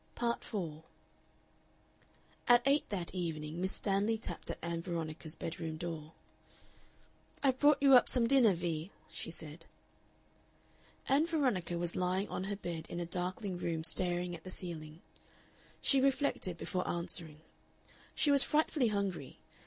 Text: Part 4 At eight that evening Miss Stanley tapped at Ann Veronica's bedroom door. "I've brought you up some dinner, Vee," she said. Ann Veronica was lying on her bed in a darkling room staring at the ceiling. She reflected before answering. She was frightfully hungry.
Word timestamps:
Part 0.15 0.43
4 0.43 0.83
At 2.47 2.63
eight 2.65 2.89
that 2.89 3.13
evening 3.13 3.61
Miss 3.61 3.73
Stanley 3.73 4.17
tapped 4.17 4.49
at 4.49 4.57
Ann 4.63 4.81
Veronica's 4.81 5.35
bedroom 5.35 5.77
door. 5.77 6.13
"I've 7.43 7.59
brought 7.59 7.77
you 7.81 7.93
up 7.93 8.09
some 8.09 8.25
dinner, 8.25 8.55
Vee," 8.55 8.89
she 9.11 9.29
said. 9.29 9.67
Ann 11.07 11.27
Veronica 11.27 11.77
was 11.77 11.95
lying 11.95 12.27
on 12.29 12.45
her 12.45 12.55
bed 12.55 12.87
in 12.89 12.99
a 12.99 13.05
darkling 13.05 13.59
room 13.59 13.83
staring 13.83 14.33
at 14.35 14.43
the 14.43 14.49
ceiling. 14.49 15.03
She 15.81 16.01
reflected 16.01 16.57
before 16.57 16.87
answering. 16.87 17.41
She 18.15 18.31
was 18.31 18.41
frightfully 18.41 18.87
hungry. 18.87 19.37